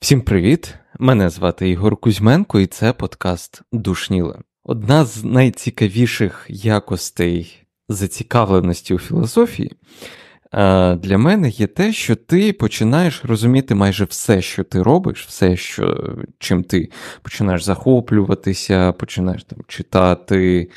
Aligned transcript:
Всім 0.00 0.20
привіт! 0.20 0.74
Мене 0.98 1.30
звати 1.30 1.70
Ігор 1.70 1.96
Кузьменко, 1.96 2.60
і 2.60 2.66
це 2.66 2.92
подкаст 2.92 3.62
Душніле. 3.72 4.38
Одна 4.64 5.04
з 5.04 5.24
найцікавіших 5.24 6.46
якостей 6.48 7.66
зацікавленості 7.88 8.94
у 8.94 8.98
філософії 8.98 9.72
для 10.96 11.18
мене 11.18 11.48
є 11.48 11.66
те, 11.66 11.92
що 11.92 12.16
ти 12.16 12.52
починаєш 12.52 13.24
розуміти 13.24 13.74
майже 13.74 14.04
все, 14.04 14.42
що 14.42 14.64
ти 14.64 14.82
робиш, 14.82 15.26
все, 15.26 15.56
що, 15.56 16.14
чим 16.38 16.64
ти 16.64 16.90
починаєш 17.22 17.62
захоплюватися, 17.62 18.92
починаєш 18.92 19.44
там 19.44 19.58
читати, 19.68 20.70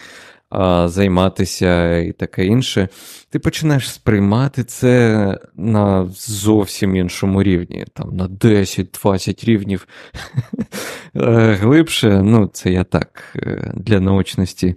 займатися 0.86 1.98
і 1.98 2.12
таке 2.12 2.46
інше. 2.46 2.88
Ти 3.30 3.40
починаєш 3.40 3.92
сприймати 3.92 4.64
це 4.64 5.38
на 5.56 6.06
зовсім 6.16 6.96
іншому 6.96 7.44
рівні, 7.44 7.86
там 7.94 8.16
на 8.16 8.28
10-20 8.28 9.46
рівнів 9.46 9.88
е, 11.16 11.54
глибше, 11.54 12.22
ну, 12.24 12.48
це 12.48 12.72
я 12.72 12.84
так 12.84 13.34
е, 13.36 13.74
для 13.76 14.00
наочності, 14.00 14.76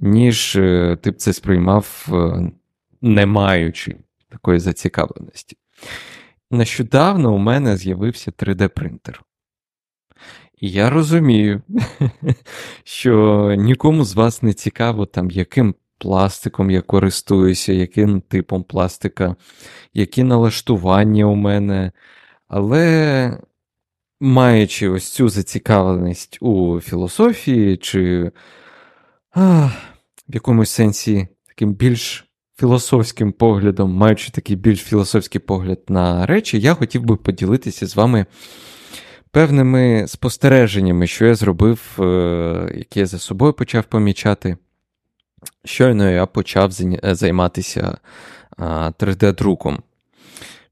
ніж 0.00 0.56
е, 0.56 0.96
ти 1.02 1.10
б 1.10 1.16
це 1.16 1.32
сприймав, 1.32 2.08
не 3.02 3.26
маючи 3.26 3.96
такої 4.28 4.58
зацікавленості. 4.58 5.56
Нещодавно 6.50 7.34
у 7.34 7.38
мене 7.38 7.76
з'явився 7.76 8.30
3D-принтер. 8.30 9.20
І 10.62 10.70
я 10.70 10.90
розумію, 10.90 11.62
що 12.84 13.54
нікому 13.58 14.04
з 14.04 14.14
вас 14.14 14.42
не 14.42 14.52
цікаво, 14.52 15.06
там, 15.06 15.30
яким 15.30 15.74
пластиком 15.98 16.70
я 16.70 16.80
користуюся, 16.80 17.72
яким 17.72 18.20
типом 18.20 18.62
пластика, 18.62 19.36
які 19.94 20.22
налаштування 20.22 21.24
у 21.24 21.34
мене. 21.34 21.92
Але 22.48 23.38
маючи 24.20 24.88
ось 24.88 25.08
цю 25.08 25.28
зацікавленість 25.28 26.38
у 26.40 26.80
філософії, 26.80 27.76
чи 27.76 28.32
а, 29.34 29.70
в 30.28 30.34
якомусь 30.34 30.70
сенсі 30.70 31.28
таким 31.46 31.74
більш 31.74 32.30
філософським 32.58 33.32
поглядом, 33.32 33.92
маючи 33.92 34.30
такий 34.30 34.56
більш 34.56 34.80
філософський 34.80 35.40
погляд 35.40 35.80
на 35.88 36.26
речі, 36.26 36.60
я 36.60 36.74
хотів 36.74 37.04
би 37.04 37.16
поділитися 37.16 37.86
з 37.86 37.96
вами 37.96 38.26
певними 39.32 40.04
спостереженнями, 40.08 41.06
що 41.06 41.26
я 41.26 41.34
зробив, 41.34 41.80
е, 41.98 42.72
які 42.74 43.00
я 43.00 43.06
за 43.06 43.18
собою 43.18 43.52
почав 43.52 43.84
помічати. 43.84 44.56
Щойно 45.64 46.10
я 46.10 46.26
почав 46.26 46.72
займатися 47.02 47.98
3D-друком. 48.58 49.78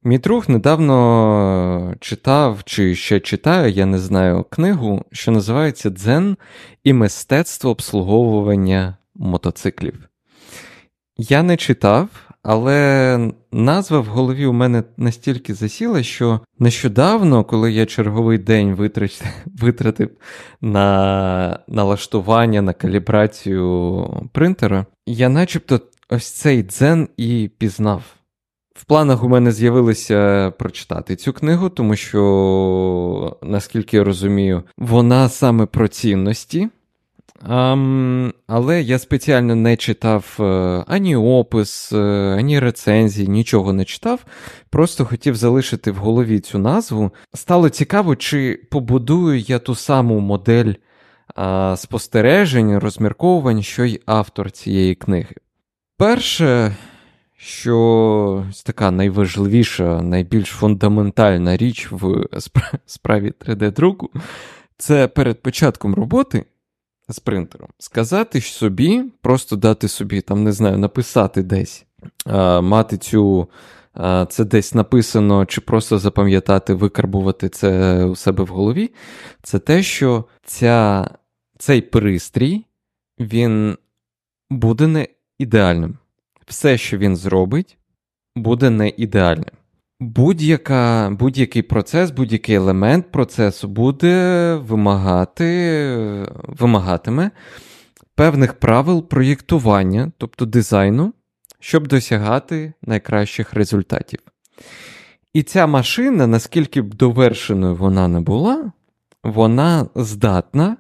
Мій 0.05 0.19
друг 0.19 0.45
недавно 0.49 1.95
читав 2.01 2.65
чи 2.65 2.95
ще 2.95 3.21
читає, 3.21 3.71
я 3.71 3.87
не 3.87 3.99
знаю, 3.99 4.45
книгу, 4.51 5.05
що 5.13 5.33
називається 5.33 5.91
Дзен 5.91 6.37
і 6.85 6.93
мистецтво 6.93 7.71
обслуговування 7.71 8.97
мотоциклів. 9.15 10.09
Я 11.19 11.43
не 11.43 11.57
читав, 11.57 12.09
але 12.43 13.33
назва 13.53 14.01
в 14.01 14.05
голові 14.07 14.47
у 14.47 14.53
мене 14.53 14.83
настільки 14.97 15.55
засіла, 15.55 16.03
що 16.03 16.41
нещодавно, 16.59 17.45
коли 17.45 17.73
я 17.73 17.87
черговий 17.87 18.39
день 18.39 18.75
витратив 19.47 20.11
на 20.61 21.59
налаштування, 21.69 22.63
на 22.63 22.73
калібрацію 22.73 24.29
принтера, 24.33 24.87
я 25.07 25.29
начебто 25.29 25.81
ось 26.11 26.31
цей 26.31 26.63
дзен 26.63 27.09
і 27.17 27.51
пізнав. 27.59 28.03
В 28.77 28.85
планах 28.85 29.25
у 29.25 29.29
мене 29.29 29.53
з'явилося 29.53 30.51
прочитати 30.59 31.17
цю 31.17 31.33
книгу, 31.33 31.69
тому 31.69 31.97
що, 31.97 33.37
наскільки 33.43 33.97
я 33.97 34.05
розумію, 34.05 34.63
вона 34.79 35.29
саме 35.29 35.67
про 35.67 35.89
цінності. 35.89 36.69
Um, 37.49 38.33
але 38.47 38.83
я 38.83 38.99
спеціально 38.99 39.55
не 39.55 39.77
читав 39.77 40.37
uh, 40.39 40.85
ані 40.87 41.17
опис, 41.17 41.93
uh, 41.93 42.39
ані 42.39 42.61
рецензії, 42.61 43.29
нічого 43.29 43.73
не 43.73 43.85
читав. 43.85 44.25
Просто 44.71 45.05
хотів 45.05 45.37
залишити 45.37 45.91
в 45.91 45.97
голові 45.97 46.41
цю 46.41 46.59
назву. 46.59 47.11
Стало 47.35 47.69
цікаво, 47.69 48.17
чи 48.17 48.61
побудую 48.71 49.39
я 49.39 49.59
ту 49.59 49.75
саму 49.75 50.21
модель 50.21 50.73
uh, 51.37 51.77
спостережень, 51.77 52.79
розмірковувань, 52.79 53.63
що 53.63 53.85
й 53.85 54.01
автор 54.07 54.51
цієї 54.51 54.95
книги. 54.95 55.35
Перше, 55.97 56.77
що 57.37 58.45
така 58.67 58.91
найважливіша, 58.91 60.03
найбільш 60.03 60.49
фундаментальна 60.49 61.57
річ 61.57 61.89
в 61.91 62.27
справі 62.87 63.33
3D-друку, 63.47 64.11
це 64.79 65.09
перед 65.09 65.43
початком 65.43 65.95
роботи 65.95 66.45
з 67.13 67.19
принтером. 67.19 67.69
Сказати 67.79 68.41
собі, 68.41 69.05
просто 69.23 69.57
дати 69.57 69.89
собі, 69.89 70.21
там, 70.21 70.45
не 70.45 70.53
знаю, 70.53 70.79
написати 70.79 71.43
десь, 71.43 71.87
мати 72.63 72.97
цю. 72.97 73.49
Це 74.29 74.45
десь 74.45 74.75
написано, 74.75 75.47
чи 75.47 75.61
просто 75.61 75.99
запам'ятати, 75.99 76.75
викарбувати 76.75 77.49
це 77.49 78.05
у 78.05 78.17
себе 78.17 78.45
в 78.45 78.49
голові. 78.49 78.91
Це 79.43 79.59
те, 79.59 79.83
що 79.83 80.25
ця, 80.45 81.09
цей 81.59 81.81
пристрій 81.81 82.65
він 83.21 83.77
буде 84.51 84.87
не 84.87 85.09
ідеальним. 85.39 85.99
Все, 86.47 86.79
що 86.79 86.99
він 86.99 87.17
зробить, 87.17 87.79
буде 88.37 88.71
не 88.71 88.89
ідеальним. 88.89 89.55
Будь-яка, 90.01 91.11
Будь-який 91.11 91.63
процес, 91.63 92.11
будь-який 92.11 92.55
елемент 92.55 93.11
процесу 93.13 93.69
буде 93.69 94.55
вимагати, 94.55 95.47
вимагатиме 96.43 97.31
певних 98.15 98.55
правил 98.55 99.09
проєктування, 99.09 100.13
тобто 100.19 100.47
дизайну, 100.47 101.13
щоб 101.59 101.89
досягати 101.89 102.73
найкращих 102.83 103.55
результатів. 103.55 104.21
І 105.33 105.43
ця 105.43 105.67
машина, 105.67 106.27
наскільки 106.27 106.83
б 106.83 106.95
довершеною 106.95 107.75
вона 107.75 108.09
не 108.09 108.21
була, 108.21 108.73
вона 109.25 109.87
здатна 109.95 110.77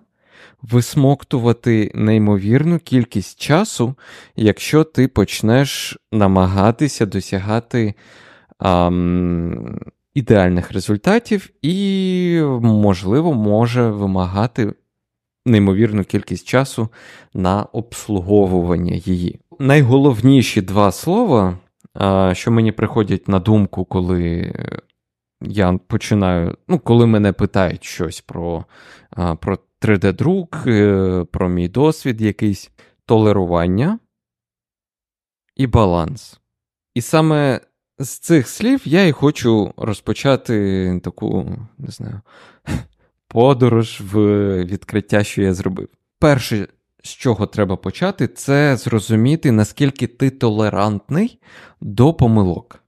висмоктувати 0.63 1.93
неймовірну 1.95 2.79
кількість 2.79 3.41
часу, 3.41 3.95
якщо 4.37 4.85
ти 4.85 5.09
почнеш 5.09 5.99
намагатися 6.13 7.07
досягати 7.07 7.95
ідеальних 10.15 10.73
результатів 10.73 11.51
і, 11.63 12.41
можливо, 12.63 13.35
може 13.35 13.91
вимагати 13.91 14.75
неймовірну 15.47 16.05
кількість 16.05 16.47
часу 16.47 16.89
на 17.35 17.63
обслуговування 17.63 18.95
її. 18.95 19.41
Найголовніші 19.59 20.63
два 20.63 20.93
слова, 20.93 21.59
що 22.33 22.51
мені 22.51 22.73
приходять 22.73 23.29
на 23.29 23.39
думку, 23.39 23.85
коли 23.85 24.53
я 25.41 25.79
починаю, 25.87 26.57
ну, 26.69 26.79
коли 26.79 27.07
мене 27.07 27.33
питають 27.33 27.85
щось 27.85 28.21
про, 28.21 28.65
про 29.41 29.59
3D-друк, 29.81 30.67
е, 30.67 31.25
про 31.25 31.49
мій 31.49 31.69
досвід, 31.69 32.21
якийсь 32.21 32.71
толерування 33.07 33.99
і 35.57 35.67
баланс. 35.67 36.41
І 36.95 37.01
саме 37.01 37.61
з 38.01 38.19
цих 38.19 38.49
слів 38.49 38.81
я 38.85 39.07
і 39.07 39.13
хочу 39.13 39.75
розпочати 39.77 41.01
таку, 41.05 41.57
не 41.79 41.89
знаю, 41.89 42.21
подорож 43.29 44.01
в 44.13 44.19
відкриття, 44.65 45.25
що 45.25 45.43
я 45.43 45.55
зробив. 45.55 45.89
Перше, 46.19 46.69
з 47.03 47.09
чого 47.09 47.47
треба 47.47 47.77
почати, 47.77 48.29
це 48.29 48.77
зрозуміти, 48.77 49.53
наскільки 49.53 50.07
ти 50.07 50.31
толерантний 50.31 51.39
до 51.81 52.15
помилок. 52.15 52.85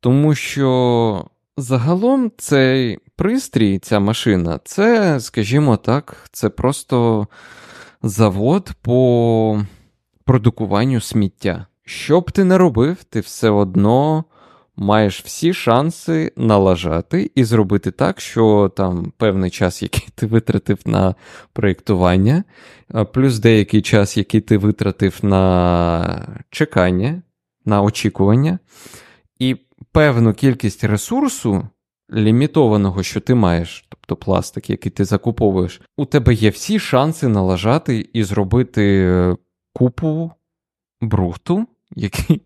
Тому 0.00 0.34
що 0.34 1.26
загалом 1.56 2.32
цей 2.38 2.98
пристрій, 3.16 3.78
ця 3.78 4.00
машина, 4.00 4.60
це, 4.64 5.20
скажімо 5.20 5.76
так, 5.76 6.28
це 6.32 6.48
просто 6.48 7.26
завод 8.02 8.72
по 8.82 9.64
продукуванню 10.24 11.00
сміття. 11.00 11.66
Що 11.88 12.20
б 12.20 12.30
ти 12.30 12.44
не 12.44 12.58
робив, 12.58 13.04
ти 13.04 13.20
все 13.20 13.50
одно 13.50 14.24
маєш 14.76 15.22
всі 15.24 15.54
шанси 15.54 16.32
налажати 16.36 17.30
і 17.34 17.44
зробити 17.44 17.90
так, 17.90 18.20
що 18.20 18.72
там 18.76 19.12
певний 19.16 19.50
час, 19.50 19.82
який 19.82 20.08
ти 20.14 20.26
витратив 20.26 20.78
на 20.84 21.14
проєктування, 21.52 22.44
плюс 23.12 23.38
деякий 23.38 23.82
час, 23.82 24.16
який 24.16 24.40
ти 24.40 24.58
витратив 24.58 25.18
на 25.22 26.40
чекання, 26.50 27.22
на 27.64 27.82
очікування, 27.82 28.58
і 29.38 29.56
певну 29.92 30.34
кількість 30.34 30.84
ресурсу. 30.84 31.68
Лімітованого, 32.14 33.02
що 33.02 33.20
ти 33.20 33.34
маєш, 33.34 33.86
тобто 33.88 34.16
пластик, 34.16 34.70
який 34.70 34.92
ти 34.92 35.04
закуповуєш, 35.04 35.80
у 35.96 36.04
тебе 36.04 36.34
є 36.34 36.50
всі 36.50 36.78
шанси 36.78 37.28
налажати 37.28 38.08
і 38.12 38.24
зробити 38.24 39.36
купу 39.72 40.32
брухту, 41.00 41.66
який 41.98 42.42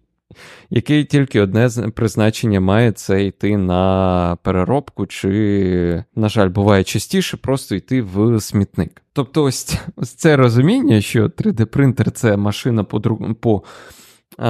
який 0.71 1.05
тільки 1.05 1.41
одне 1.41 1.69
призначення 1.95 2.61
має 2.61 2.93
це 2.93 3.25
йти 3.25 3.57
на 3.57 4.37
переробку, 4.43 5.07
чи, 5.07 6.05
на 6.15 6.29
жаль, 6.29 6.49
буває 6.49 6.85
частіше 6.85 7.37
просто 7.37 7.75
йти 7.75 8.03
в 8.03 8.41
смітник. 8.41 9.03
Тобто, 9.13 9.45
ось 9.45 9.77
ось 9.97 10.15
це 10.15 10.37
розуміння, 10.37 11.01
що 11.01 11.27
3D-принтер 11.27 12.11
це 12.11 12.37
машина 12.37 12.85
по 12.85 13.01
по 13.41 13.63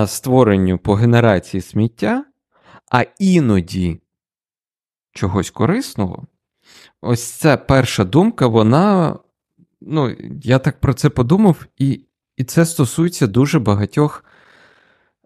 створенню, 0.07 0.79
по 0.79 0.95
генерації 0.95 1.61
сміття, 1.61 2.25
а 2.91 3.05
іноді 3.19 4.01
чогось 5.13 5.51
корисного. 5.51 6.27
Ось 7.01 7.23
ця 7.23 7.57
перша 7.57 8.05
думка, 8.05 8.47
вона. 8.47 9.19
Ну, 9.81 10.17
я 10.43 10.59
так 10.59 10.81
про 10.81 10.95
це 10.95 11.11
подумав, 11.11 11.67
і 11.79 12.01
і 12.37 12.45
це 12.45 12.67
стосується 12.67 13.27
дуже 13.27 13.59
багатьох 13.59 14.25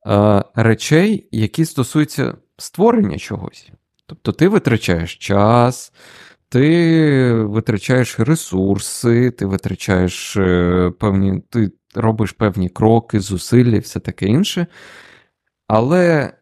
е, 0.07 0.45
речей, 0.55 1.29
які 1.33 1.65
стосуються 1.65 2.35
створення 2.59 3.19
чогось. 3.19 3.71
Тобто 4.07 4.33
ти 4.33 4.49
витрачаєш 4.49 5.17
час, 5.17 5.93
ти 6.49 7.33
витрачаєш 7.33 8.21
ресурси, 8.21 9.31
ти 9.31 9.47
витрачаєш 9.47 10.37
е, 10.37 10.93
певні, 10.99 11.43
ти 11.51 11.71
робиш 11.95 12.33
певні 12.33 12.69
кроки, 12.69 13.21
зусилля, 13.21 13.77
і 13.77 13.79
все 13.79 14.01
таке 14.01 14.27
інше. 14.27 14.67
Але 15.69 16.33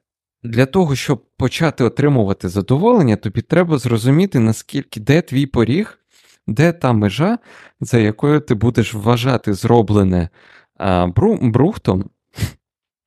для 0.43 0.67
того, 0.67 0.97
щоб 0.97 1.25
почати 1.37 1.85
отримувати 1.85 2.49
задоволення, 2.49 3.17
тобі 3.17 3.43
треба 3.43 3.79
зрозуміти, 3.79 4.39
наскільки 4.39 5.01
де 5.01 5.23
твій 5.23 5.47
поріг, 5.47 5.99
де 6.47 6.73
та 6.73 6.93
межа, 6.93 7.39
за 7.81 7.99
якою 7.99 8.41
ти 8.41 8.55
будеш 8.55 8.95
вважати 8.95 9.55
зроблене 9.55 10.29
а, 10.77 11.07
брухтом 11.41 12.11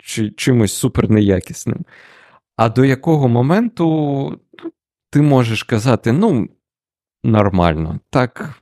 чи 0.07 0.31
чимось 0.31 0.73
супер 0.73 1.09
неякісним. 1.09 1.85
А 2.55 2.69
до 2.69 2.85
якого 2.85 3.27
моменту 3.27 3.85
ну, 4.63 4.71
ти 5.09 5.21
можеш 5.21 5.63
казати, 5.63 6.11
ну, 6.11 6.49
нормально, 7.23 7.99
так 8.09 8.53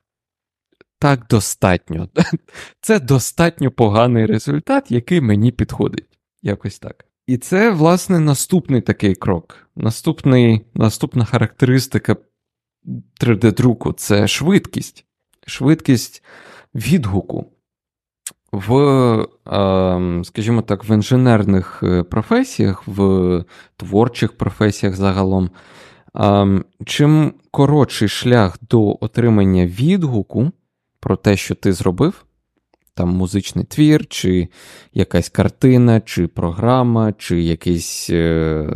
так 0.99 1.27
достатньо. 1.29 2.09
Це 2.81 2.99
достатньо 2.99 3.71
поганий 3.71 4.25
результат, 4.25 4.91
який 4.91 5.21
мені 5.21 5.51
підходить. 5.51 6.19
Якось 6.41 6.79
так. 6.79 7.05
І 7.27 7.37
це, 7.37 7.71
власне, 7.71 8.19
наступний 8.19 8.81
такий 8.81 9.15
крок. 9.15 9.57
Наступний, 9.75 10.65
Наступна 10.73 11.25
характеристика 11.25 12.15
3D-друку 13.21 13.93
це 13.93 14.27
швидкість. 14.27 15.05
Швидкість 15.47 16.23
відгуку. 16.75 17.54
В, 18.55 19.27
ем, 19.45 20.25
скажімо 20.25 20.61
так, 20.61 20.89
в 20.89 20.91
інженерних 20.93 21.83
е, 21.83 22.03
професіях, 22.03 22.87
в 22.87 23.43
творчих 23.77 24.37
професіях 24.37 24.95
загалом. 24.95 25.49
Ем, 26.15 26.65
чим 26.85 27.33
коротший 27.51 28.07
шлях 28.07 28.57
до 28.69 28.97
отримання 29.01 29.65
відгуку 29.65 30.51
про 30.99 31.15
те, 31.15 31.37
що 31.37 31.55
ти 31.55 31.73
зробив, 31.73 32.25
там 32.93 33.09
музичний 33.09 33.65
твір, 33.65 34.07
чи 34.07 34.47
якась 34.93 35.29
картина, 35.29 36.01
чи 36.01 36.27
програма, 36.27 37.13
чи 37.17 37.41
якийсь 37.41 38.09
е, 38.09 38.67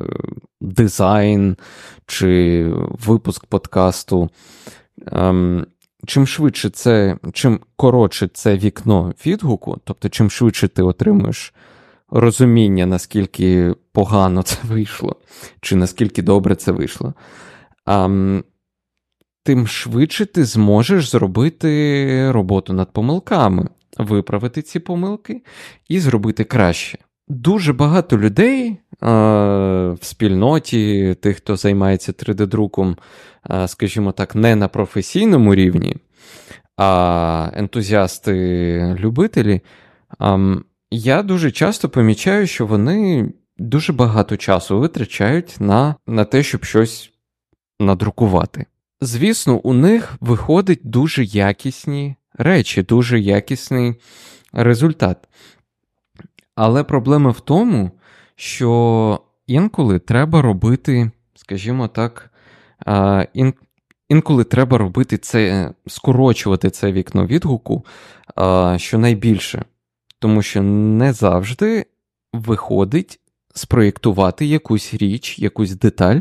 дизайн, 0.61 1.57
чи 2.05 2.65
випуск 3.05 3.45
подкасту. 3.45 4.29
Чим 6.05 6.27
швидше 6.27 6.69
це, 6.69 7.17
чим 7.33 7.59
коротше 7.75 8.29
це 8.33 8.57
вікно 8.57 9.13
відгуку, 9.25 9.77
тобто 9.83 10.09
чим 10.09 10.29
швидше 10.29 10.67
ти 10.67 10.83
отримуєш 10.83 11.53
розуміння, 12.09 12.85
наскільки 12.85 13.75
погано 13.91 14.43
це 14.43 14.57
вийшло, 14.63 15.15
чи 15.61 15.75
наскільки 15.75 16.21
добре 16.21 16.55
це 16.55 16.71
вийшло, 16.71 17.13
тим 19.43 19.67
швидше 19.67 20.25
ти 20.25 20.45
зможеш 20.45 21.09
зробити 21.09 22.31
роботу 22.31 22.73
над 22.73 22.93
помилками 22.93 23.67
виправити 23.97 24.61
ці 24.61 24.79
помилки 24.79 25.43
і 25.87 25.99
зробити 25.99 26.43
краще. 26.43 26.97
Дуже 27.29 27.73
багато 27.73 28.17
людей 28.17 28.77
в 29.01 29.97
спільноті, 30.01 31.15
тих, 31.21 31.37
хто 31.37 31.55
займається 31.55 32.11
3D-друком, 32.11 32.97
е, 33.49 33.67
скажімо 33.67 34.11
так, 34.11 34.35
не 34.35 34.55
на 34.55 34.67
професійному 34.67 35.55
рівні, 35.55 35.95
а 36.77 37.51
ентузіасти-любителі, 37.53 39.61
я 40.91 41.23
дуже 41.23 41.51
часто 41.51 41.89
помічаю, 41.89 42.47
що 42.47 42.65
вони 42.65 43.31
дуже 43.57 43.93
багато 43.93 44.37
часу 44.37 44.79
витрачають 44.79 45.55
на, 45.59 45.95
на 46.07 46.25
те, 46.25 46.43
щоб 46.43 46.65
щось 46.65 47.11
надрукувати. 47.79 48.65
Звісно, 49.01 49.57
у 49.57 49.73
них 49.73 50.17
виходить 50.21 50.79
дуже 50.83 51.23
якісні 51.23 52.15
речі, 52.33 52.83
дуже 52.83 53.19
якісний 53.19 53.95
результат. 54.53 55.17
Але 56.61 56.83
проблема 56.83 57.29
в 57.29 57.39
тому, 57.39 57.91
що 58.35 59.19
інколи 59.47 59.99
треба 59.99 60.41
робити, 60.41 61.11
скажімо 61.35 61.87
так, 61.87 62.31
ін, 63.33 63.53
інколи 64.09 64.43
треба 64.43 64.77
робити 64.77 65.17
це, 65.17 65.71
скорочувати 65.87 66.69
це 66.69 66.91
вікно 66.91 67.25
відгуку 67.25 67.85
щонайбільше. 68.77 69.65
Тому 70.19 70.41
що 70.41 70.61
не 70.61 71.13
завжди 71.13 71.85
виходить 72.33 73.19
спроєктувати 73.53 74.45
якусь 74.45 74.93
річ, 74.93 75.39
якусь 75.39 75.71
деталь 75.71 76.19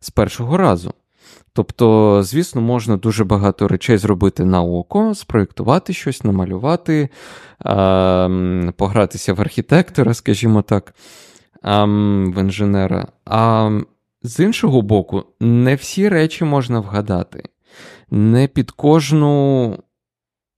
з 0.00 0.10
першого 0.10 0.56
разу. 0.56 0.94
Тобто, 1.58 2.22
звісно, 2.22 2.60
можна 2.60 2.96
дуже 2.96 3.24
багато 3.24 3.68
речей 3.68 3.98
зробити 3.98 4.44
на 4.44 4.62
око, 4.62 5.14
спроєктувати 5.14 5.92
щось, 5.92 6.24
намалювати, 6.24 7.08
погратися 8.76 9.32
в 9.32 9.40
архітектора, 9.40 10.14
скажімо 10.14 10.62
так, 10.62 10.94
в 11.62 12.40
інженера. 12.40 13.06
А 13.24 13.70
з 14.22 14.40
іншого 14.40 14.82
боку, 14.82 15.24
не 15.40 15.74
всі 15.74 16.08
речі 16.08 16.44
можна 16.44 16.80
вгадати. 16.80 17.42
Не 18.10 18.48
під 18.48 18.70
кожну 18.70 19.78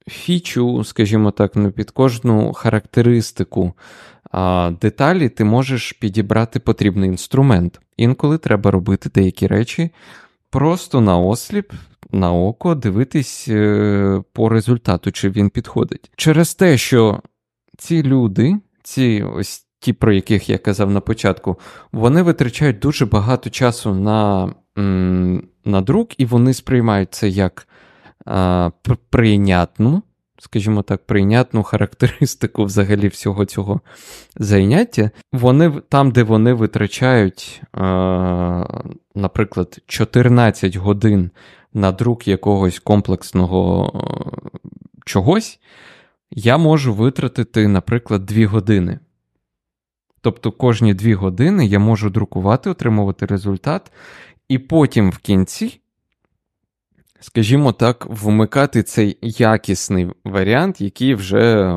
фічу, 0.09 0.85
скажімо 0.85 1.31
так, 1.31 1.57
не 1.57 1.71
під 1.71 1.91
кожну 1.91 2.53
характеристику 2.53 3.73
деталі 4.81 5.29
ти 5.29 5.45
можеш 5.45 5.93
підібрати 5.93 6.61
потрібний 6.61 7.09
інструмент. 7.09 7.81
Інколи 7.97 8.39
треба 8.39 8.71
робити 8.71 9.11
деякі 9.15 9.47
речі 9.47 9.91
просто 10.51 11.01
на 11.01 11.19
осліп, 11.19 11.73
на 12.13 12.33
око 12.33 12.75
дивитись 12.75 13.49
е, 13.49 14.23
по 14.33 14.49
результату, 14.49 15.13
чи 15.13 15.31
він 15.31 15.51
підходить. 15.51 16.11
Через 16.17 16.55
те, 16.55 16.79
що 16.79 17.23
ці 17.79 18.03
люди, 18.03 18.57
ці 18.83 19.23
ось 19.23 19.67
ті, 19.81 19.93
про 19.93 20.13
яких 20.13 20.51
я 20.51 20.59
казав 20.59 20.91
на 20.91 21.01
початку, 21.01 21.59
вони 21.93 22.23
витрачають 22.23 22.79
дуже 22.79 23.07
багато 23.07 23.51
часу 23.51 23.95
на 23.95 24.53
на 25.65 25.81
друк, 25.81 26.21
і 26.21 26.25
вони 26.25 26.55
сприймають 26.55 27.15
це 27.15 27.29
як 27.29 27.69
а, 28.27 28.71
прийнятну 29.11 30.03
скажімо 30.41 30.83
так, 30.83 31.07
прийнятну 31.07 31.63
характеристику 31.63 32.65
взагалі 32.65 33.09
всього 33.09 33.45
цього 33.45 33.81
заняття. 34.37 35.11
Вони 35.33 35.71
там, 35.89 36.11
де 36.11 36.23
вони 36.23 36.53
витрачають, 36.53 37.63
е, 37.77 37.81
наприклад, 39.15 39.79
14 39.87 40.77
годин 40.77 41.31
на 41.75 41.93
друк 41.93 42.29
якогось 42.29 42.79
комплексного 42.79 43.93
е, 43.95 44.59
чогось, 45.05 45.61
я 46.31 46.57
можу 46.57 46.95
витратити, 46.95 47.69
наприклад, 47.69 48.27
2 48.27 48.47
години. 48.47 48.99
Тобто 50.21 50.53
кожні 50.53 50.95
2 50.95 51.15
години 51.15 51.67
я 51.67 51.79
можу 51.79 52.11
друкувати, 52.11 52.71
отримувати 52.71 53.27
результат, 53.27 53.93
і 54.49 54.59
потім 54.59 55.11
в 55.11 55.19
кінці 55.19 55.80
скажімо 57.21 57.73
так, 57.73 58.07
вмикати 58.11 58.83
цей 58.83 59.19
якісний 59.23 60.09
варіант, 60.25 60.81
який 60.81 61.15
вже 61.15 61.75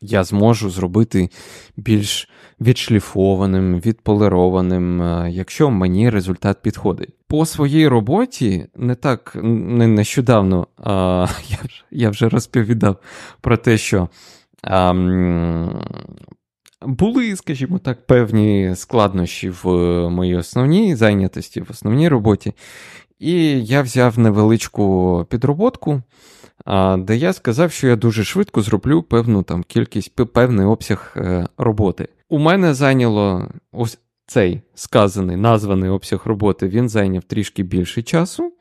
я 0.00 0.24
зможу 0.24 0.70
зробити 0.70 1.28
більш 1.76 2.28
відшліфованим, 2.60 3.80
відполированим, 3.80 5.02
е, 5.02 5.30
якщо 5.30 5.70
мені 5.70 6.10
результат 6.10 6.62
підходить. 6.62 7.14
По 7.28 7.46
своїй 7.46 7.88
роботі 7.88 8.66
не 8.76 8.94
так 8.94 9.36
не 9.42 9.86
нещодавно 9.86 10.66
а, 10.76 11.26
я, 11.48 11.58
я 11.90 12.10
вже 12.10 12.28
розповідав 12.28 12.96
про 13.40 13.56
те, 13.56 13.78
що. 13.78 14.08
А, 14.62 14.92
були, 16.86 17.36
скажімо 17.36 17.78
так, 17.78 18.06
певні 18.06 18.72
складнощі 18.76 19.50
в 19.50 19.68
моїй 20.10 20.36
основній 20.36 20.96
зайнятості, 20.96 21.60
в 21.60 21.66
основній 21.70 22.08
роботі. 22.08 22.52
І 23.18 23.64
я 23.64 23.82
взяв 23.82 24.18
невеличку 24.18 25.26
підроботку, 25.30 26.02
де 26.98 27.16
я 27.16 27.32
сказав, 27.32 27.72
що 27.72 27.86
я 27.86 27.96
дуже 27.96 28.24
швидко 28.24 28.62
зроблю 28.62 29.02
певну 29.02 29.42
там 29.42 29.62
кількість, 29.62 30.14
певний 30.14 30.66
обсяг 30.66 31.14
е, 31.16 31.48
роботи. 31.58 32.08
у 32.28 32.38
мене 32.38 32.74
зайняло 32.74 33.50
ось 33.72 33.98
цей 34.26 34.62
сказаний, 34.74 35.36
названий 35.36 35.90
обсяг 35.90 36.22
роботи, 36.24 36.68
він 36.68 36.88
зайняв 36.88 37.22
трішки 37.22 37.62
більше 37.62 38.02
часу, 38.02 38.52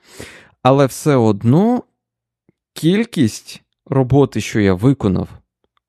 але 0.61 0.85
все 0.85 1.15
одно 1.15 1.83
кількість 2.73 3.61
роботи, 3.85 4.41
що 4.41 4.59
я 4.59 4.73
виконав, 4.73 5.29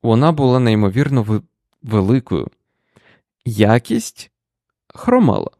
вона 0.03 0.31
була 0.31 0.59
неймовірно 0.59 1.41
великою. 1.83 2.47
Якість 3.45 4.31
хромала. 4.87 5.51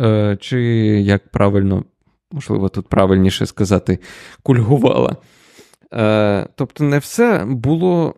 Е, 0.00 0.38
Чи 0.40 0.60
як 1.02 1.28
правильно, 1.28 1.84
можливо, 2.34 2.68
тут 2.68 2.88
правильніше 2.88 3.46
сказати, 3.46 3.98
кульгувала. 4.42 5.16
Е, 5.92 6.48
Тобто, 6.54 6.84
не 6.84 6.98
все 6.98 7.44
було 7.44 8.14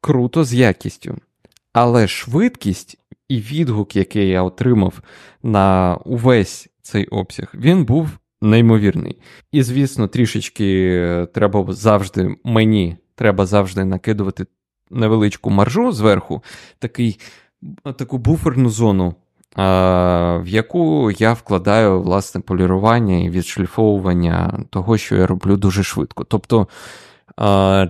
круто 0.00 0.44
з 0.44 0.54
якістю. 0.54 1.16
Але 1.72 2.08
швидкість 2.08 2.98
і 3.28 3.40
відгук, 3.40 3.96
який 3.96 4.28
я 4.28 4.42
отримав 4.42 5.00
на 5.42 5.98
увесь 6.04 6.68
цей 6.82 7.06
обсяг, 7.06 7.52
він 7.54 7.84
був 7.84 8.08
неймовірний. 8.42 9.18
І, 9.52 9.62
звісно, 9.62 10.08
трішечки 10.08 11.26
треба 11.34 11.72
завжди 11.72 12.36
мені 12.44 12.96
треба 13.16 13.46
завжди 13.46 13.84
накидувати 13.84 14.46
невеличку 14.90 15.50
маржу 15.50 15.92
зверху, 15.92 16.42
такий, 16.78 17.20
таку 17.96 18.18
буферну 18.18 18.70
зону, 18.70 19.14
в 19.56 20.44
яку 20.46 21.10
я 21.10 21.32
вкладаю 21.32 22.02
власне 22.02 22.40
полірування 22.40 23.16
і 23.16 23.30
відшліфовування 23.30 24.64
того, 24.70 24.98
що 24.98 25.16
я 25.16 25.26
роблю 25.26 25.56
дуже 25.56 25.82
швидко. 25.82 26.24
Тобто 26.24 26.68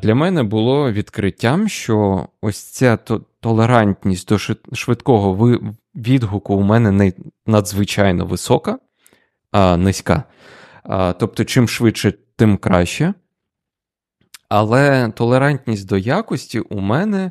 для 0.02 0.14
мене 0.14 0.42
було 0.42 0.92
відкриттям, 0.92 1.68
що 1.68 2.28
ось 2.42 2.64
ця 2.64 2.98
толерантність 3.40 4.28
до 4.28 4.38
швидкого 4.72 5.58
відгуку 5.94 6.54
у 6.54 6.62
мене 6.62 7.12
надзвичайно 7.46 8.26
висока, 8.26 8.78
а 9.52 9.76
низька. 9.76 10.22
Тобто, 11.18 11.44
чим 11.44 11.68
швидше, 11.68 12.14
тим 12.36 12.56
краще. 12.56 13.14
Але 14.48 15.08
толерантність 15.08 15.88
до 15.88 15.96
якості 15.96 16.60
у 16.60 16.80
мене, 16.80 17.30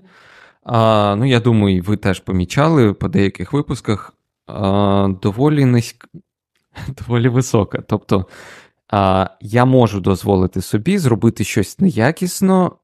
ну 1.15 1.25
я 1.25 1.39
думаю, 1.39 1.83
ви 1.83 1.97
теж 1.97 2.19
помічали 2.19 2.93
по 2.93 3.07
деяких 3.07 3.53
випусках, 3.53 4.14
доволі 5.21 5.65
низька, 5.65 6.07
доволі 6.87 7.29
висока. 7.29 7.83
Тобто 7.87 8.25
я 9.41 9.65
можу 9.65 9.99
дозволити 9.99 10.61
собі 10.61 10.97
зробити 10.97 11.43
щось 11.43 11.79
неякісно, 11.79 12.75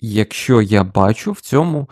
якщо 0.00 0.62
я 0.62 0.84
бачу 0.84 1.32
в 1.32 1.40
цьому 1.40 1.88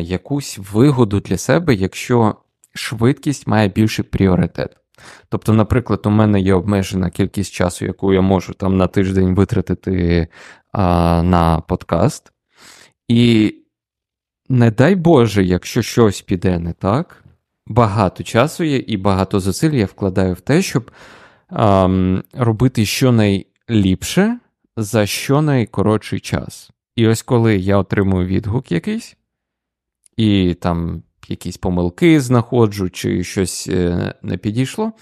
якусь 0.00 0.58
вигоду 0.72 1.20
для 1.20 1.38
себе, 1.38 1.74
якщо 1.74 2.36
швидкість 2.74 3.46
має 3.46 3.68
більший 3.68 4.04
пріоритет. 4.04 4.76
Тобто, 5.28 5.52
наприклад, 5.52 6.00
у 6.04 6.10
мене 6.10 6.40
є 6.40 6.54
обмежена 6.54 7.10
кількість 7.10 7.52
часу, 7.52 7.84
яку 7.84 8.12
я 8.12 8.20
можу 8.20 8.54
там 8.54 8.76
на 8.76 8.86
тиждень 8.86 9.34
витратити 9.34 10.28
а, 10.72 11.22
на 11.22 11.60
подкаст. 11.60 12.32
І 13.08 13.54
не 14.48 14.70
дай 14.70 14.94
Боже, 14.94 15.44
якщо 15.44 15.82
щось 15.82 16.22
піде 16.22 16.58
не 16.58 16.72
так, 16.72 17.23
багато 17.66 18.24
часу 18.24 18.64
є 18.64 18.76
і 18.76 18.96
багато 18.96 19.40
зусиль 19.40 19.70
я 19.70 19.86
вкладаю 19.86 20.34
в 20.34 20.40
те, 20.40 20.62
щоб 20.62 20.90
а, 21.48 21.88
робити 22.32 22.86
щонайліпше 22.86 24.38
за 24.76 25.06
щонайкоротший 25.06 26.20
час. 26.20 26.70
І 26.96 27.06
ось 27.06 27.22
коли 27.22 27.56
я 27.56 27.76
отримую 27.76 28.26
відгук 28.26 28.72
якийсь, 28.72 29.16
і 30.16 30.54
там 30.54 31.02
якісь 31.28 31.56
помилки 31.56 32.20
знаходжу, 32.20 32.90
чи 32.90 33.24
щось 33.24 33.68
е, 33.68 34.14
не 34.22 34.36
підійшло, 34.36 34.92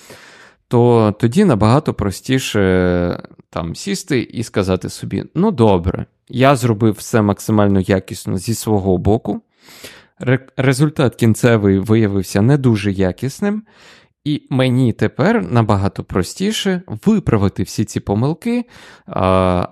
то 0.69 1.15
тоді 1.21 1.45
набагато 1.45 1.95
простіше 1.95 3.23
там 3.51 3.75
сісти 3.75 4.21
і 4.21 4.43
сказати 4.43 4.89
собі: 4.89 5.25
ну 5.35 5.51
добре, 5.51 6.07
я 6.29 6.57
зробив 6.57 6.95
все 6.95 7.23
максимально 7.23 7.81
якісно 7.81 8.39
зі 8.39 8.55
свого 8.55 8.99
боку. 8.99 9.43
Результат 10.57 11.15
кінцевий 11.15 11.79
виявився 11.79 12.43
не 12.43 12.59
дуже 12.59 12.93
якісним, 12.93 13.63
і 14.25 14.47
мені 14.51 14.93
тепер 14.93 15.53
набагато 15.53 16.05
простіше 16.05 16.83
виправити 16.87 17.63
всі 17.63 17.85
ці 17.85 18.01
помилки, 18.01 18.65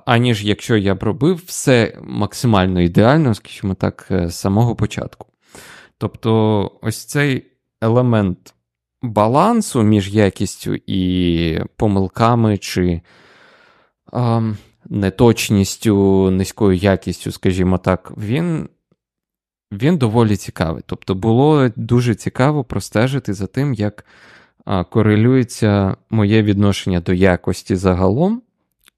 аніж 0.07 0.45
якщо 0.45 0.77
я 0.77 0.95
б 0.95 1.03
робив 1.03 1.43
все 1.47 1.99
максимально 2.03 2.81
ідеально, 2.81 3.35
скажімо 3.35 3.75
так, 3.75 4.09
е, 4.11 4.29
з 4.29 4.35
самого 4.35 4.77
початку. 4.77 5.27
Тобто, 5.99 6.73
ось 6.83 7.05
цей 7.05 7.47
елемент 7.81 8.55
балансу 9.03 9.83
між 9.83 10.15
якістю 10.15 10.75
і 10.87 11.61
помилками 11.77 12.59
чи 12.59 13.01
неточністю, 14.89 16.31
низькою 16.31 16.77
якістю, 16.77 17.33
скажімо 17.33 17.79
так, 17.79 18.13
він 18.17 18.69
він 19.73 19.97
доволі 19.99 20.37
цікавий. 20.37 20.83
Тобто, 20.87 21.15
було 21.15 21.71
дуже 21.77 22.15
цікаво 22.15 22.65
простежити 22.65 23.35
за 23.35 23.47
тим, 23.47 23.75
як 23.75 24.05
корелюється 24.91 25.97
моє 26.11 26.43
відношення 26.43 27.01
до 27.01 27.13
якості 27.13 27.77
загалом 27.77 28.43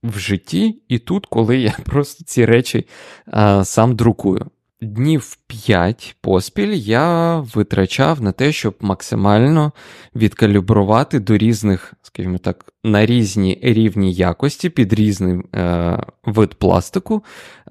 в 0.03 0.19
житті, 0.19 0.83
і 0.89 0.99
тут, 0.99 1.27
коли 1.27 1.59
я 1.59 1.77
просто 1.85 2.25
ці 2.25 2.45
речі 2.45 2.87
а, 3.27 3.65
сам 3.65 3.97
друкую 3.97 4.47
днів 4.83 5.37
5 5.47 6.17
поспіль 6.21 6.73
я 6.73 7.39
витрачав 7.39 8.23
на 8.23 8.33
те, 8.33 8.53
щоб 8.53 8.75
максимально 8.81 9.73
відкалібрувати 10.15 11.21
до 11.21 11.39
різних, 11.39 11.95
скажімо 12.03 12.39
так, 12.39 12.73
на 12.85 13.07
різні 13.07 13.59
рівні 13.63 14.13
якості 14.13 14.71
під 14.71 14.93
різний 14.93 15.41
е, 15.55 15.99
вид 16.25 16.55
пластику, 16.55 17.25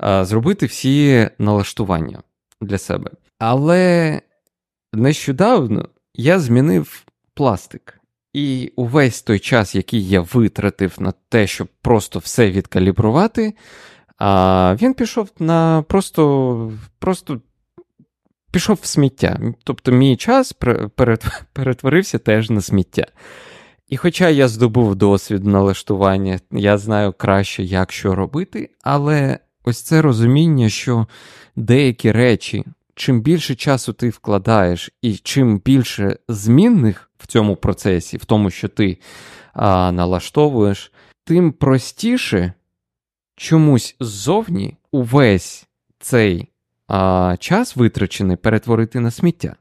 е, 0.03 0.25
зробити 0.25 0.65
всі 0.65 1.29
налаштування 1.39 2.19
для 2.61 2.77
себе. 2.77 3.11
Але 3.39 4.21
нещодавно 4.93 5.89
я 6.13 6.39
змінив 6.39 7.05
пластик. 7.33 7.97
І 8.33 8.73
увесь 8.75 9.21
той 9.21 9.39
час, 9.39 9.75
який 9.75 10.09
я 10.09 10.21
витратив 10.21 10.95
на 10.99 11.13
те, 11.29 11.47
щоб 11.47 11.67
просто 11.81 12.19
все 12.19 12.51
відкалібрувати, 12.51 13.53
він 14.81 14.93
пішов 14.93 15.29
на 15.39 15.81
просто 15.81 16.71
просто 16.99 17.41
пішов 18.51 18.79
в 18.81 18.85
сміття. 18.85 19.39
Тобто 19.63 19.91
мій 19.91 20.17
час 20.17 20.53
перетворився 21.53 22.17
теж 22.17 22.49
на 22.49 22.61
сміття. 22.61 23.05
І 23.87 23.97
хоча 23.97 24.29
я 24.29 24.47
здобув 24.47 24.95
досвід 24.95 25.45
налаштування, 25.45 26.39
я 26.51 26.77
знаю 26.77 27.13
краще, 27.17 27.63
як 27.63 27.91
що 27.91 28.15
робити, 28.15 28.69
але 28.83 29.39
ось 29.63 29.81
це 29.81 30.01
розуміння, 30.01 30.69
що 30.69 31.07
деякі 31.55 32.11
речі, 32.11 32.65
чим 32.95 33.21
більше 33.21 33.55
часу 33.55 33.93
ти 33.93 34.09
вкладаєш, 34.09 34.91
і 35.01 35.15
чим 35.15 35.59
більше 35.59 36.17
змінних 36.27 37.11
в 37.17 37.27
цьому 37.27 37.55
процесі, 37.55 38.17
в 38.17 38.25
тому, 38.25 38.49
що 38.49 38.67
ти 38.67 38.97
а, 39.53 39.91
налаштовуєш, 39.91 40.91
тим 41.23 41.51
простіше 41.51 42.53
чомусь 43.35 43.95
ззовні 43.99 44.77
увесь 44.91 45.67
цей 45.99 46.47
а, 46.87 47.35
час 47.39 47.75
витрачений 47.75 48.37
перетворити 48.37 48.99
на 48.99 49.11
сміття. 49.11 49.55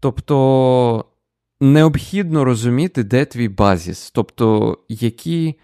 Тобто 0.00 1.04
необхідно 1.60 2.44
розуміти, 2.44 3.04
де 3.04 3.24
твій 3.24 3.48
базіс, 3.48 4.10
тобто, 4.10 4.78
які 4.88 5.54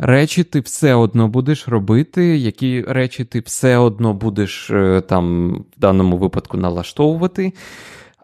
речі 0.00 0.44
ти 0.44 0.60
все 0.60 0.94
одно 0.94 1.28
будеш 1.28 1.68
робити, 1.68 2.38
які 2.38 2.84
речі 2.88 3.24
ти 3.24 3.40
все 3.40 3.76
одно 3.76 4.14
будеш 4.14 4.70
е, 4.70 5.02
там 5.08 5.54
в 5.76 5.80
даному 5.80 6.16
випадку 6.16 6.56
налаштовувати, 6.56 7.52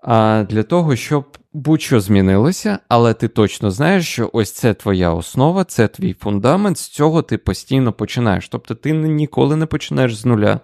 а 0.02 0.44
для 0.50 0.62
того, 0.62 0.96
щоб 0.96 1.38
будь-що 1.52 2.00
змінилося, 2.00 2.78
але 2.88 3.14
ти 3.14 3.28
точно 3.28 3.70
знаєш, 3.70 4.08
що 4.08 4.30
ось 4.32 4.52
це 4.52 4.74
твоя 4.74 5.10
основа, 5.10 5.64
це 5.64 5.88
твій 5.88 6.12
фундамент, 6.12 6.78
з 6.78 6.88
цього 6.88 7.22
ти 7.22 7.38
постійно 7.38 7.92
починаєш. 7.92 8.48
Тобто 8.48 8.74
ти 8.74 8.92
ніколи 8.92 9.56
не 9.56 9.66
починаєш 9.66 10.16
з 10.16 10.24
нуля, 10.24 10.60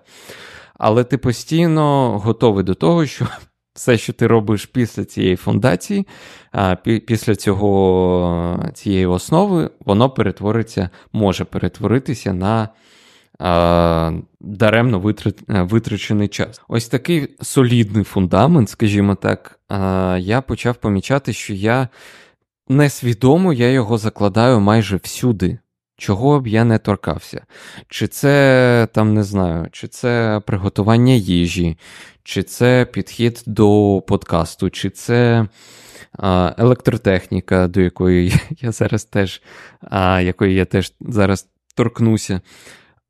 але 0.75 1.05
ти 1.05 1.19
постійно 1.19 2.19
готовий 2.19 2.65
до 2.65 2.75
того, 2.75 3.07
що 3.07 3.27
все, 3.75 3.99
що 3.99 4.13
ти 4.13 4.27
робиш 4.27 4.67
після 4.67 5.05
цієї 5.05 5.37
фундації, 5.37 6.07
після 7.07 7.35
цього 7.35 8.71
цієї 8.75 9.07
основи, 9.07 9.71
воно 9.81 10.11
перетвориться, 10.11 10.91
може 11.13 11.45
перетворитися 11.45 12.33
на 12.33 12.69
даремно 14.41 15.15
витрачений 15.49 16.29
час. 16.29 16.61
Ось 16.69 16.89
такий 16.89 17.29
солідний 17.43 18.05
фундамент, 18.05 18.71
скажімо 18.71 19.15
так, 19.15 19.61
я 20.19 20.43
почав 20.47 20.77
помічати, 20.77 21.33
що 21.33 21.55
я 21.55 21.89
несвідомо 22.69 23.53
я 23.53 23.71
його 23.71 23.99
закладаю 23.99 24.61
майже 24.61 24.97
всюди. 24.97 25.59
Чого 26.03 26.41
б 26.41 26.47
я 26.47 26.65
не 26.65 26.79
торкався. 26.79 27.47
Чи 27.89 28.07
це 28.07 28.89
там 28.93 29.15
не 29.15 29.25
знаю, 29.25 29.69
чи 29.73 29.89
це 29.89 30.41
приготування 30.47 31.13
їжі, 31.13 31.79
чи 32.23 32.43
це 32.43 32.87
підхід 32.93 33.43
до 33.47 34.03
подкасту, 34.07 34.71
чи 34.71 34.91
це 34.91 35.47
а, 36.19 36.55
електротехніка, 36.59 37.69
до 37.69 37.81
якої 37.81 38.35
я 38.61 38.73
зараз 38.73 39.05
теж, 39.05 39.43
а, 39.81 40.21
якої 40.21 40.55
я 40.55 40.65
теж 40.65 40.93
зараз 41.01 41.49
торкнуся. 41.75 42.41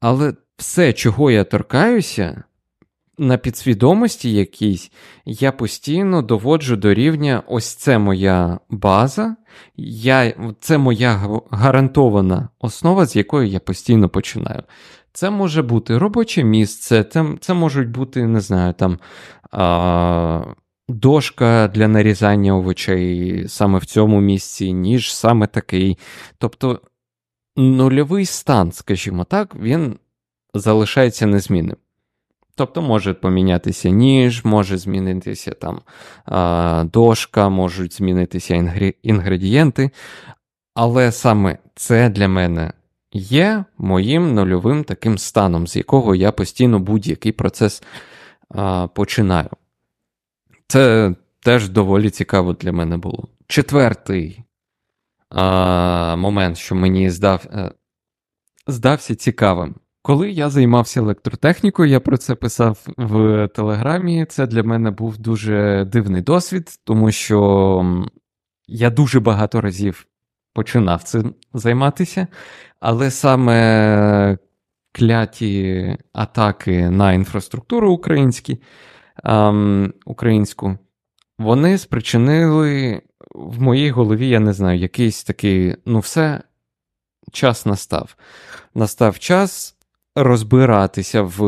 Але 0.00 0.34
все, 0.56 0.92
чого 0.92 1.30
я 1.30 1.44
торкаюся, 1.44 2.42
на 3.18 3.36
підсвідомості 3.36 4.32
якійсь, 4.32 4.92
я 5.24 5.52
постійно 5.52 6.22
доводжу 6.22 6.74
до 6.76 6.94
рівня: 6.94 7.42
ось 7.46 7.74
це 7.74 7.98
моя 7.98 8.58
база, 8.70 9.36
я, 9.76 10.34
це 10.60 10.78
моя 10.78 11.40
гарантована 11.50 12.48
основа, 12.60 13.06
з 13.06 13.16
якої 13.16 13.50
я 13.50 13.60
постійно 13.60 14.08
починаю. 14.08 14.62
Це 15.12 15.30
може 15.30 15.62
бути 15.62 15.98
робоче 15.98 16.44
місце, 16.44 17.04
це 17.04 17.24
це 17.40 17.54
можуть 17.54 17.88
бути, 17.88 18.26
не 18.26 18.40
знаю, 18.40 18.72
там 18.72 18.98
а, 19.50 20.42
дошка 20.88 21.68
для 21.68 21.88
нарізання 21.88 22.56
овочей 22.56 23.44
саме 23.48 23.78
в 23.78 23.84
цьому 23.84 24.20
місці, 24.20 24.72
ніж 24.72 25.14
саме 25.14 25.46
такий. 25.46 25.98
Тобто 26.38 26.80
нульовий 27.56 28.26
стан, 28.26 28.72
скажімо 28.72 29.24
так, 29.24 29.56
він 29.56 29.98
залишається 30.54 31.26
незмінним. 31.26 31.76
Тобто 32.56 32.82
може 32.82 33.14
помінятися 33.14 33.90
ніж, 33.90 34.44
може 34.44 34.78
змінитися 34.78 35.50
там 35.50 35.80
дошка, 36.90 37.48
можуть 37.48 37.94
змінитися 37.94 38.54
інгредієнти. 39.02 39.90
Але 40.74 41.12
саме 41.12 41.58
це 41.74 42.08
для 42.08 42.28
мене 42.28 42.72
є 43.12 43.64
моїм 43.78 44.34
нульовим 44.34 44.84
таким 44.84 45.18
станом, 45.18 45.66
з 45.66 45.76
якого 45.76 46.14
я 46.14 46.32
постійно 46.32 46.78
будь-який 46.78 47.32
процес 47.32 47.82
починаю. 48.94 49.48
Це 50.66 51.14
теж 51.40 51.68
доволі 51.68 52.10
цікаво 52.10 52.52
для 52.52 52.72
мене 52.72 52.96
було. 52.96 53.28
Четвертий 53.46 54.44
а, 55.30 56.16
момент, 56.16 56.56
що 56.56 56.74
мені 56.74 57.10
здав, 57.10 57.44
е, 57.52 57.70
здався 58.66 59.14
цікавим. 59.14 59.74
Коли 60.02 60.30
я 60.30 60.50
займався 60.50 61.00
електротехнікою, 61.00 61.90
я 61.90 62.00
про 62.00 62.16
це 62.16 62.34
писав 62.34 62.86
в 62.96 63.48
Телеграмі. 63.48 64.26
Це 64.26 64.46
для 64.46 64.62
мене 64.62 64.90
був 64.90 65.18
дуже 65.18 65.84
дивний 65.84 66.22
досвід, 66.22 66.80
тому 66.84 67.12
що 67.12 68.08
я 68.66 68.90
дуже 68.90 69.20
багато 69.20 69.60
разів 69.60 70.06
починав 70.54 71.02
цим 71.02 71.34
займатися, 71.54 72.26
але 72.80 73.10
саме 73.10 74.38
кляті 74.92 75.96
атаки 76.12 76.90
на 76.90 77.12
інфраструктуру 77.12 77.92
українські, 77.92 78.62
ем, 79.24 79.92
українську, 80.06 80.78
вони 81.38 81.78
спричинили 81.78 83.02
в 83.34 83.62
моїй 83.62 83.90
голові, 83.90 84.28
я 84.28 84.40
не 84.40 84.52
знаю, 84.52 84.78
якийсь 84.78 85.24
такий, 85.24 85.76
ну, 85.86 85.98
все, 85.98 86.40
час 87.32 87.66
настав. 87.66 88.16
Настав 88.74 89.18
час 89.18 89.76
розбиратися 90.16 91.22
в 91.22 91.38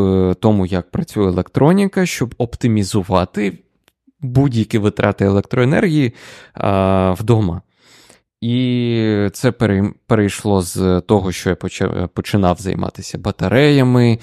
тому, 0.41 0.67
як 0.67 0.91
працює 0.91 1.29
електроніка, 1.29 2.07
щоб 2.07 2.35
оптимізувати 2.39 3.59
будь-які 4.21 4.79
витрати 4.79 5.25
електроенергії 5.25 6.15
а, 6.55 7.13
вдома. 7.13 7.63
І 8.41 9.29
це 9.33 9.53
перейшло 10.07 10.63
з 10.63 11.01
того, 11.01 11.33
що 11.33 11.51
я 11.51 11.57
починав 12.07 12.59
займатися 12.59 13.19
батареями, 13.19 14.19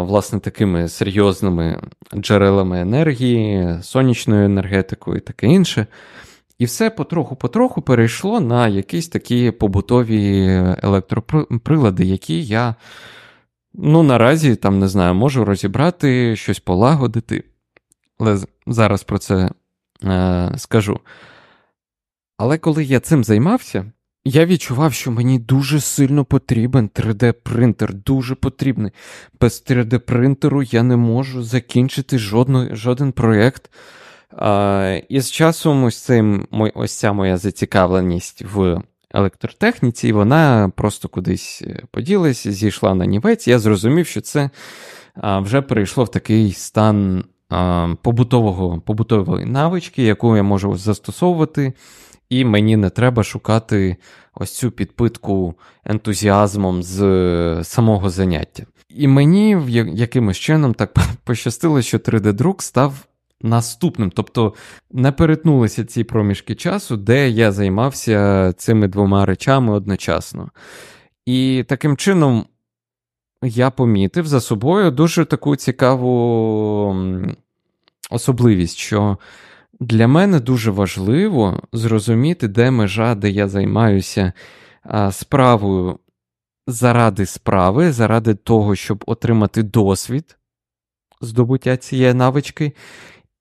власне, 0.00 0.40
такими 0.40 0.88
серйозними 0.88 1.80
джерелами 2.14 2.80
енергії, 2.80 3.78
сонячною 3.82 4.44
енергетикою 4.44 5.16
і 5.16 5.20
таке 5.20 5.46
інше. 5.46 5.86
І 6.58 6.64
все 6.64 6.90
потроху-потроху 6.90 7.82
перейшло 7.82 8.40
на 8.40 8.68
якісь 8.68 9.08
такі 9.08 9.50
побутові 9.50 10.46
електроприлади, 10.82 12.04
які 12.04 12.42
я 12.42 12.74
Ну, 13.74 14.02
наразі 14.02 14.56
там 14.56 14.78
не 14.78 14.88
знаю, 14.88 15.14
можу 15.14 15.44
розібрати, 15.44 16.36
щось 16.36 16.60
полагодити, 16.60 17.44
але 18.18 18.38
зараз 18.66 19.02
про 19.02 19.18
це 19.18 19.50
е, 20.04 20.52
скажу. 20.56 21.00
Але 22.36 22.58
коли 22.58 22.84
я 22.84 23.00
цим 23.00 23.24
займався, 23.24 23.92
я 24.24 24.46
відчував, 24.46 24.92
що 24.92 25.10
мені 25.10 25.38
дуже 25.38 25.80
сильно 25.80 26.24
потрібен 26.24 26.88
3D-принтер, 26.88 27.94
дуже 27.94 28.34
потрібний. 28.34 28.92
Без 29.40 29.64
3D-принтеру 29.70 30.62
я 30.74 30.82
не 30.82 30.96
можу 30.96 31.42
закінчити 31.42 32.18
жодно, 32.18 32.76
жоден 32.76 33.12
проєкт. 33.12 33.70
Е, 34.32 34.98
і 35.08 35.20
з 35.20 35.30
часом 35.30 35.84
ось, 35.84 35.98
цим, 35.98 36.46
ось 36.74 36.98
ця 36.98 37.12
моя 37.12 37.36
зацікавленість 37.36 38.42
в 38.54 38.82
електротехніці, 39.10 40.08
і 40.08 40.12
вона 40.12 40.72
просто 40.76 41.08
кудись 41.08 41.62
е, 41.66 41.82
поділася, 41.90 42.52
зійшла 42.52 42.94
на 42.94 43.06
нівець. 43.06 43.48
Я 43.48 43.58
зрозумів, 43.58 44.06
що 44.06 44.20
це 44.20 44.50
вже 45.22 45.62
перейшло 45.62 46.04
в 46.04 46.10
такий 46.10 46.52
стан 46.52 47.24
побутового, 48.02 48.80
побутової 48.80 49.46
навички, 49.46 50.02
яку 50.02 50.36
я 50.36 50.42
можу 50.42 50.76
застосовувати, 50.76 51.72
і 52.28 52.44
мені 52.44 52.76
не 52.76 52.90
треба 52.90 53.22
шукати 53.22 53.96
ось 54.34 54.54
цю 54.54 54.70
підпитку 54.70 55.54
ентузіазмом 55.84 56.82
з 56.82 57.02
е, 57.02 57.64
самого 57.64 58.10
заняття. 58.10 58.66
І 58.88 59.08
мені 59.08 59.62
якимось 59.94 60.36
чином 60.36 60.74
так 60.74 60.94
пощастило, 61.24 61.82
що 61.82 61.98
3D-друк 61.98 62.62
став 62.62 62.94
наступним. 63.40 64.10
Тобто 64.10 64.54
не 64.90 65.12
перетнулися 65.12 65.84
ці 65.84 66.04
проміжки 66.04 66.54
часу, 66.54 66.96
де 66.96 67.28
я 67.30 67.52
займався 67.52 68.52
цими 68.52 68.88
двома 68.88 69.26
речами 69.26 69.72
одночасно. 69.72 70.50
І 71.26 71.64
таким 71.68 71.96
чином 71.96 72.46
я 73.42 73.70
помітив 73.70 74.26
за 74.26 74.40
собою 74.40 74.90
дуже 74.90 75.24
таку 75.24 75.56
цікаву 75.56 76.96
особливість, 78.10 78.76
що 78.76 79.18
для 79.80 80.08
мене 80.08 80.40
дуже 80.40 80.70
важливо 80.70 81.62
зрозуміти, 81.72 82.48
де 82.48 82.70
межа, 82.70 83.14
де 83.14 83.30
я 83.30 83.48
займаюся 83.48 84.32
справою 85.10 85.98
заради 86.66 87.26
справи, 87.26 87.92
заради 87.92 88.34
того, 88.34 88.76
щоб 88.76 89.04
отримати 89.06 89.62
досвід 89.62 90.38
здобуття 91.20 91.76
цієї 91.76 92.14
навички. 92.14 92.72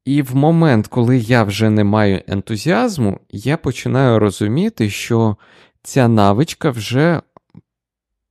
І 0.08 0.22
в 0.22 0.36
момент, 0.36 0.88
коли 0.88 1.18
я 1.18 1.44
вже 1.44 1.70
не 1.70 1.84
маю 1.84 2.22
ентузіазму, 2.28 3.20
я 3.30 3.58
починаю 3.58 4.20
розуміти, 4.20 4.90
що 4.90 5.38
ця 5.84 6.08
навичка 6.08 6.70
вже 6.70 7.22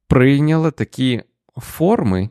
прийняла 0.09 0.71
такі 0.71 1.23
форми 1.57 2.29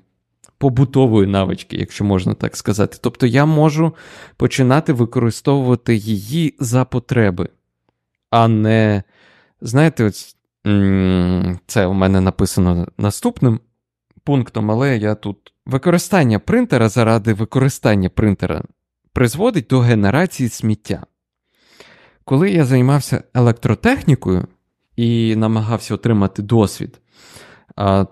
побутової 0.58 1.28
навички, 1.28 1.78
якщо 1.78 2.06
можна 2.06 2.34
так 2.34 2.58
сказати. 2.58 2.98
Тобто 3.02 3.28
я 3.28 3.46
можу 3.46 3.96
починати 4.38 4.94
використовувати 4.94 5.96
її 5.96 6.56
за 6.60 6.86
потреби, 6.86 7.50
а 8.30 8.48
не, 8.48 9.04
знаєте, 9.62 10.04
ось, 10.04 10.38
це 11.68 11.86
у 11.86 11.94
мене 11.94 12.22
написано 12.22 12.88
наступним 12.98 13.60
пунктом, 14.24 14.72
але 14.72 14.98
я 14.98 15.16
тут 15.16 15.54
використання 15.66 16.40
принтера 16.40 16.90
заради 16.90 17.34
використання 17.34 18.10
принтера 18.10 18.64
призводить 19.16 19.68
до 19.70 19.80
генерації 19.80 20.50
сміття. 20.50 21.06
Коли 22.26 22.52
я 22.52 22.66
займався 22.66 23.24
електротехнікою 23.34 24.48
і 24.96 25.36
намагався 25.36 25.96
отримати 25.96 26.42
досвід, 26.42 27.02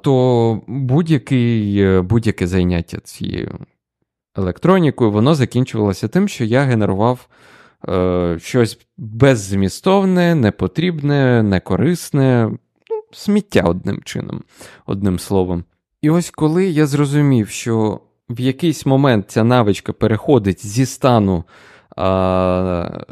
то 0.01 0.61
будь-яке 0.67 2.01
будь 2.01 2.35
заняття 2.41 2.97
цією 2.99 3.59
електронікою 4.35 5.11
воно 5.11 5.35
закінчувалося 5.35 6.07
тим, 6.07 6.27
що 6.27 6.43
я 6.43 6.61
генерував 6.63 7.27
е, 7.89 8.37
щось 8.41 8.79
беззмістовне, 8.97 10.35
непотрібне, 10.35 11.43
некорисне, 11.43 12.49
ну, 12.89 13.03
сміття 13.11 13.61
одним 13.61 14.01
чином, 14.03 14.43
одним 14.85 15.19
словом. 15.19 15.63
І 16.01 16.09
ось 16.09 16.29
коли 16.29 16.65
я 16.65 16.85
зрозумів, 16.85 17.49
що 17.49 17.99
в 18.29 18.39
якийсь 18.39 18.85
момент 18.85 19.31
ця 19.31 19.43
навичка 19.43 19.93
переходить 19.93 20.65
зі 20.65 20.85
стану 20.85 21.43
а, 21.95 23.05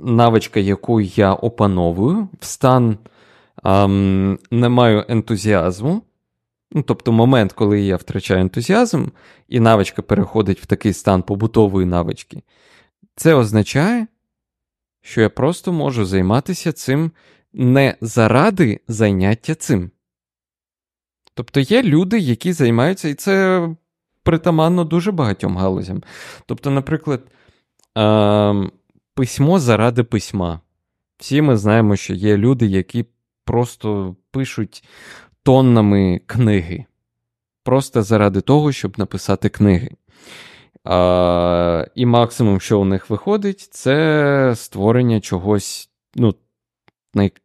навичка, 0.00 0.60
яку 0.60 1.00
я 1.00 1.34
опановую, 1.34 2.28
в 2.40 2.44
стан 2.44 2.98
а, 3.62 3.86
не 4.50 4.68
маю 4.68 5.04
ентузіазму. 5.08 6.02
Ну, 6.74 6.82
Тобто 6.82 7.12
момент, 7.12 7.52
коли 7.52 7.80
я 7.80 7.96
втрачаю 7.96 8.40
ентузіазм, 8.40 9.06
і 9.48 9.60
навичка 9.60 10.02
переходить 10.02 10.60
в 10.60 10.66
такий 10.66 10.92
стан 10.92 11.22
побутової 11.22 11.86
навички, 11.86 12.42
це 13.16 13.34
означає, 13.34 14.06
що 15.02 15.20
я 15.20 15.28
просто 15.28 15.72
можу 15.72 16.04
займатися 16.04 16.72
цим 16.72 17.12
не 17.52 17.96
заради 18.00 18.80
заняття 18.88 19.54
цим. 19.54 19.90
Тобто 21.34 21.60
є 21.60 21.82
люди, 21.82 22.18
які 22.18 22.52
займаються, 22.52 23.08
і 23.08 23.14
це 23.14 23.68
притаманно 24.22 24.84
дуже 24.84 25.12
багатьом 25.12 25.56
галузям. 25.56 26.02
Тобто, 26.46 26.70
наприклад, 26.70 27.20
е- 27.98 28.70
письмо 29.14 29.58
заради 29.58 30.02
письма. 30.02 30.60
Всі 31.18 31.42
ми 31.42 31.56
знаємо, 31.56 31.96
що 31.96 32.14
є 32.14 32.36
люди, 32.36 32.66
які 32.66 33.04
просто 33.44 34.16
пишуть 34.30 34.84
тоннами 35.42 36.20
книги. 36.26 36.84
Просто 37.64 38.02
заради 38.02 38.40
того, 38.40 38.72
щоб 38.72 38.98
написати 38.98 39.48
книги. 39.48 39.90
А, 40.84 41.86
І 41.94 42.06
максимум, 42.06 42.60
що 42.60 42.80
у 42.80 42.84
них 42.84 43.10
виходить, 43.10 43.60
це 43.60 44.52
створення 44.56 45.20
чогось, 45.20 45.90
ну, 46.14 46.34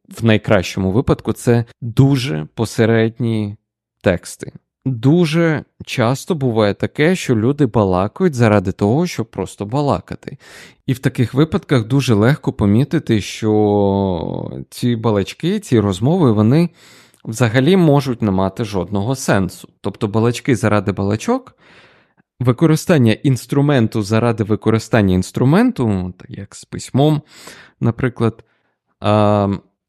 в 0.09 0.25
найкращому 0.25 0.91
випадку, 0.91 1.33
це 1.33 1.65
дуже 1.81 2.47
посередні 2.53 3.57
тексти. 4.01 4.53
Дуже 4.91 5.63
часто 5.85 6.35
буває 6.35 6.73
таке, 6.73 7.15
що 7.15 7.35
люди 7.35 7.65
балакають 7.65 8.33
заради 8.33 8.71
того, 8.71 9.07
щоб 9.07 9.31
просто 9.31 9.65
балакати. 9.65 10.37
І 10.85 10.93
в 10.93 10.99
таких 10.99 11.33
випадках 11.33 11.87
дуже 11.87 12.13
легко 12.13 12.53
помітити, 12.53 13.21
що 13.21 14.61
ці 14.69 14.95
балачки, 14.95 15.59
ці 15.59 15.79
розмови, 15.79 16.31
вони 16.31 16.69
взагалі 17.25 17.77
можуть 17.77 18.21
не 18.21 18.31
мати 18.31 18.63
жодного 18.63 19.15
сенсу. 19.15 19.69
Тобто 19.81 20.07
балачки 20.07 20.55
заради 20.55 20.91
балачок, 20.91 21.57
використання 22.39 23.13
інструменту 23.13 24.01
заради 24.01 24.43
використання 24.43 25.13
інструменту, 25.13 26.13
як 26.29 26.55
з 26.55 26.65
письмом, 26.65 27.21
наприклад, 27.79 28.43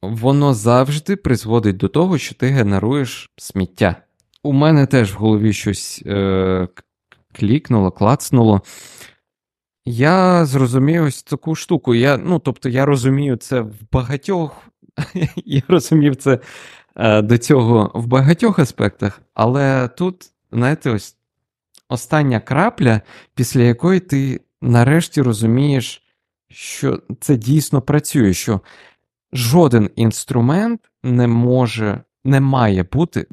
воно 0.03 0.55
завжди 0.55 1.17
призводить 1.17 1.77
до 1.77 1.89
того, 1.89 2.19
що 2.19 2.35
ти 2.35 2.47
генеруєш 2.47 3.31
сміття. 3.37 3.97
У 4.42 4.53
мене 4.53 4.87
теж 4.87 5.14
в 5.14 5.16
голові 5.16 5.53
щось 5.53 6.03
е, 6.07 6.68
клікнуло, 7.33 7.90
клацнуло. 7.90 8.62
Я 9.85 10.46
зрозумів 10.46 11.05
ось 11.05 11.22
таку 11.22 11.55
штуку. 11.55 11.94
Я, 11.94 12.16
ну, 12.16 12.38
Тобто, 12.38 12.68
я 12.68 12.87
розумію 12.87 13.37
це 13.37 13.61
в 13.61 13.74
багатьох, 13.92 14.68
я 15.37 15.62
розумів 15.68 16.16
це 16.16 16.38
е, 16.96 17.22
до 17.22 17.38
цього 17.38 17.90
в 17.94 18.07
багатьох 18.07 18.59
аспектах, 18.59 19.22
але 19.35 19.88
тут, 19.88 20.33
знаєте, 20.53 20.90
ось 20.90 21.16
остання 21.88 22.40
крапля, 22.40 23.01
після 23.35 23.61
якої 23.62 24.01
ти 24.01 24.40
нарешті 24.62 25.22
розумієш, 25.22 26.03
що 26.51 27.03
це 27.20 27.37
дійсно 27.37 27.83
працює, 27.83 28.35
що 28.35 28.61
жоден 29.33 29.90
інструмент 29.96 30.81
не 31.03 31.27
може, 31.27 32.03
не 32.24 32.40
має 32.40 32.83
бути. 32.83 33.27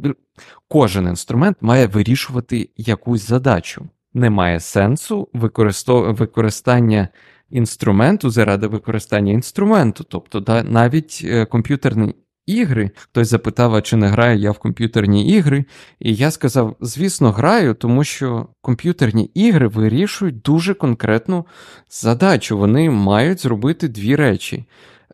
Кожен 0.67 1.07
інструмент 1.07 1.57
має 1.61 1.87
вирішувати 1.87 2.69
якусь 2.77 3.27
задачу. 3.27 3.87
Немає 4.13 4.59
сенсу 4.59 5.27
використання 5.33 7.07
інструменту 7.49 8.29
заради 8.29 8.67
використання 8.67 9.31
інструменту. 9.31 10.03
Тобто, 10.03 10.39
да, 10.39 10.63
навіть 10.63 11.21
е, 11.23 11.45
комп'ютерні 11.45 12.15
ігри, 12.45 12.91
хтось 12.95 13.27
запитав, 13.27 13.75
а 13.75 13.81
чи 13.81 13.95
не 13.95 14.07
граю 14.07 14.39
я 14.39 14.51
в 14.51 14.59
комп'ютерні 14.59 15.29
ігри, 15.29 15.65
і 15.99 16.15
я 16.15 16.31
сказав: 16.31 16.75
звісно, 16.81 17.31
граю, 17.31 17.73
тому 17.73 18.03
що 18.03 18.47
комп'ютерні 18.61 19.31
ігри 19.33 19.67
вирішують 19.67 20.41
дуже 20.41 20.73
конкретну 20.73 21.45
задачу. 21.89 22.57
Вони 22.57 22.89
мають 22.89 23.39
зробити 23.39 23.87
дві 23.87 24.15
речі: 24.15 24.65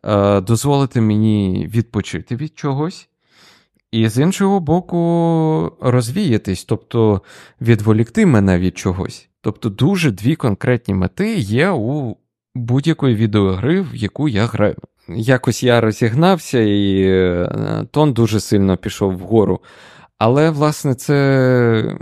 е, 0.04 0.40
дозволити 0.40 1.00
мені 1.00 1.68
відпочити 1.74 2.36
від 2.36 2.58
чогось. 2.58 3.08
І 3.92 4.08
з 4.08 4.18
іншого 4.18 4.60
боку, 4.60 5.72
розвіятись, 5.80 6.64
тобто 6.64 7.22
відволікти 7.60 8.26
мене 8.26 8.58
від 8.58 8.78
чогось. 8.78 9.28
Тобто, 9.40 9.68
дуже 9.68 10.10
дві 10.10 10.36
конкретні 10.36 10.94
мети 10.94 11.34
є 11.36 11.70
у 11.70 12.16
будь-якої 12.54 13.14
відеогри, 13.14 13.80
в 13.80 13.96
яку 13.96 14.28
я 14.28 14.46
граю. 14.46 14.76
Якось 15.08 15.62
я 15.62 15.80
розігнався, 15.80 16.58
і 16.60 17.02
е, 17.02 17.86
тон 17.90 18.12
дуже 18.12 18.40
сильно 18.40 18.76
пішов 18.76 19.16
вгору. 19.16 19.60
Але, 20.18 20.50
власне, 20.50 20.94
це 20.94 21.98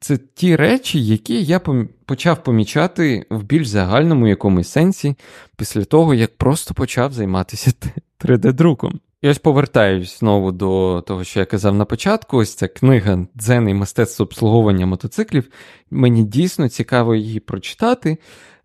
це 0.00 0.18
ті 0.34 0.56
речі, 0.56 1.04
які 1.04 1.42
я 1.42 1.60
почав 2.06 2.42
помічати 2.42 3.26
в 3.30 3.42
більш 3.42 3.66
загальному 3.66 4.28
якомусь 4.28 4.68
сенсі 4.68 5.16
після 5.56 5.84
того, 5.84 6.14
як 6.14 6.36
просто 6.36 6.74
почав 6.74 7.12
займатися 7.12 7.72
3D-друком. 8.20 8.92
І 9.24 9.28
ось 9.28 9.38
повертаюсь 9.38 10.18
знову 10.18 10.52
до 10.52 11.04
того, 11.06 11.24
що 11.24 11.40
я 11.40 11.46
казав 11.46 11.74
на 11.74 11.84
початку. 11.84 12.36
Ось 12.36 12.54
ця 12.54 12.68
книга 12.68 13.26
Дзен 13.34 13.68
і 13.68 13.74
мистецтво 13.74 14.22
обслуговування 14.22 14.86
мотоциклів. 14.86 15.48
Мені 15.90 16.24
дійсно 16.24 16.68
цікаво 16.68 17.14
її 17.14 17.40
прочитати. 17.40 18.18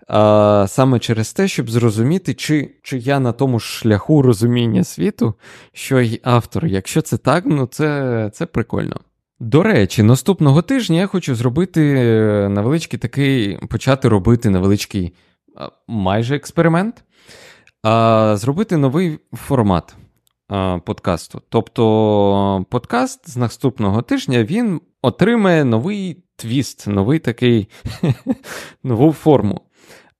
А, 0.07 0.65
Саме 0.69 0.99
через 0.99 1.33
те, 1.33 1.47
щоб 1.47 1.69
зрозуміти, 1.69 2.33
чи 2.33 2.71
чи 2.83 2.97
я 2.97 3.19
на 3.19 3.31
тому 3.31 3.59
шляху 3.59 4.21
розуміння 4.21 4.83
світу, 4.83 5.33
що 5.73 5.99
й 5.99 6.21
автор. 6.23 6.65
Якщо 6.65 7.01
це 7.01 7.17
так, 7.17 7.43
ну 7.45 7.65
це, 7.65 8.29
це 8.33 8.45
прикольно. 8.45 8.99
До 9.39 9.63
речі, 9.63 10.03
наступного 10.03 10.61
тижня 10.61 10.99
я 10.99 11.07
хочу 11.07 11.35
зробити 11.35 11.95
е, 11.97 12.49
невеличкий 12.49 12.99
такий, 12.99 13.57
почати 13.67 14.09
робити 14.09 14.49
невеличкий 14.49 15.13
майже 15.87 16.35
експеримент, 16.35 17.03
а, 17.83 18.35
зробити 18.37 18.77
новий 18.77 19.19
формат 19.33 19.95
подкасту. 20.85 21.41
Тобто 21.49 22.65
подкаст 22.69 23.29
з 23.29 23.37
наступного 23.37 24.01
тижня 24.01 24.43
він 24.43 24.81
отримає 25.01 25.65
новий 25.65 26.23
твіст, 26.35 26.87
новий 26.87 27.19
такий 27.19 27.67
нову 28.83 29.13
форму. 29.13 29.61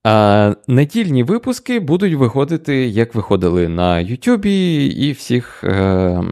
А 0.04 0.54
Недільні 0.68 1.24
випуски 1.24 1.80
будуть 1.80 2.14
виходити, 2.14 2.76
як 2.88 3.16
виходили 3.16 3.68
на 3.68 4.00
Ютубі 4.00 4.86
і 4.86 5.12
всіх 5.12 5.64
е, 5.64 6.24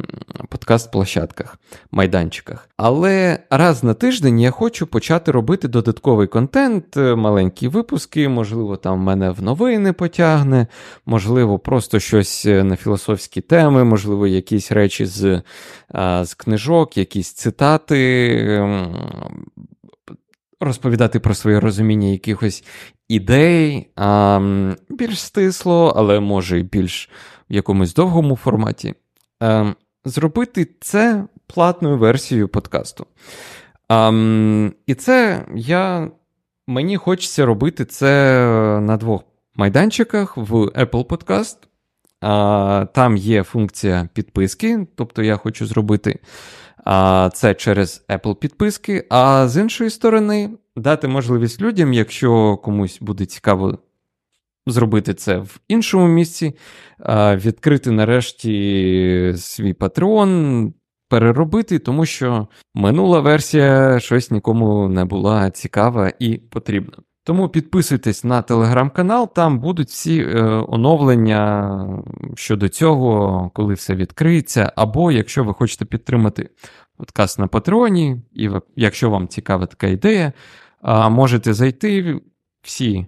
подкаст-площадках, 0.49 1.57
майданчиках. 1.91 2.69
Але 2.77 3.39
раз 3.49 3.83
на 3.83 3.93
тиждень 3.93 4.39
я 4.39 4.51
хочу 4.51 4.87
почати 4.87 5.31
робити 5.31 5.67
додатковий 5.67 6.27
контент, 6.27 6.97
е, 6.97 7.15
маленькі 7.15 7.67
випуски, 7.67 8.29
можливо, 8.29 8.77
там 8.77 8.99
мене 8.99 9.29
в 9.29 9.41
новини 9.41 9.93
потягне, 9.93 10.67
можливо, 11.05 11.59
просто 11.59 11.99
щось 11.99 12.45
е, 12.45 12.63
на 12.63 12.75
філософські 12.75 13.41
теми, 13.41 13.83
можливо, 13.83 14.27
якісь 14.27 14.71
речі 14.71 15.05
з, 15.05 15.41
з 16.23 16.33
книжок, 16.33 16.97
якісь 16.97 17.33
цитати. 17.33 18.29
Ем, 18.49 18.95
розповідати 20.59 21.19
про 21.19 21.33
своє 21.33 21.59
розуміння 21.59 22.07
якихось 22.07 22.63
ідей 23.07 23.89
а, 23.95 24.39
більш 24.89 25.21
стисло, 25.21 25.93
але 25.95 26.19
може 26.19 26.59
і 26.59 26.63
більш 26.63 27.09
в 27.49 27.53
якомусь 27.53 27.93
довгому 27.93 28.35
форматі. 28.35 28.93
А, 29.39 29.59
ем, 29.59 29.75
зробити 30.05 30.67
це 30.79 31.23
платною 31.47 31.97
версією 31.97 32.47
подкасту. 32.47 33.05
А, 33.89 34.11
І 34.85 34.95
це 34.95 35.45
я. 35.55 36.11
Мені 36.69 36.97
хочеться 36.97 37.45
робити 37.45 37.85
це 37.85 38.39
на 38.81 38.97
двох 38.97 39.21
майданчиках 39.55 40.37
в 40.37 40.53
Apple 40.53 41.05
Podcast. 41.05 41.57
А, 42.21 42.85
Там 42.93 43.17
є 43.17 43.43
функція 43.43 44.09
підписки, 44.13 44.87
тобто 44.95 45.23
я 45.23 45.37
хочу 45.37 45.65
зробити 45.65 46.19
а, 46.89 47.29
це 47.33 47.53
через 47.53 48.05
Apple 48.09 48.35
підписки. 48.35 49.07
А 49.09 49.47
з 49.47 49.57
іншої 49.61 49.89
сторони, 49.89 50.49
дати 50.75 51.07
можливість 51.07 51.61
людям, 51.61 51.93
якщо 51.93 52.57
комусь 52.57 52.97
буде 53.01 53.25
цікаво 53.25 53.77
зробити 54.67 55.13
це 55.13 55.37
в 55.37 55.59
іншому 55.67 56.07
місці, 56.07 56.53
відкрити 57.35 57.91
нарешті 57.91 59.33
свій 59.37 59.73
Patreon, 59.73 60.73
переробити, 61.09 61.79
тому 61.79 62.05
що 62.05 62.47
минула 62.75 63.19
версія 63.19 63.99
щось 63.99 64.31
нікому 64.31 64.89
не 64.89 65.05
була 65.05 65.51
цікава 65.51 66.11
і 66.19 66.37
потрібна. 66.37 66.97
Тому 67.27 67.49
підписуйтесь 67.49 68.23
на 68.23 68.41
телеграм-канал, 68.41 69.33
там 69.33 69.59
будуть 69.59 69.89
всі 69.89 70.21
е, 70.21 70.43
оновлення 70.67 72.03
щодо 72.35 72.69
цього, 72.69 73.51
коли 73.53 73.73
все 73.73 73.95
відкриється. 73.95 74.71
Або 74.75 75.11
якщо 75.11 75.43
ви 75.43 75.53
хочете 75.53 75.85
підтримати 75.85 76.49
подкаст 76.97 77.39
на 77.39 77.47
Патреоні, 77.47 78.21
і 78.33 78.49
якщо 78.75 79.09
вам 79.09 79.27
цікава 79.27 79.65
така 79.65 79.87
ідея, 79.87 80.33
е, 80.83 81.09
можете 81.09 81.53
зайти. 81.53 82.21
Всі 82.61 83.05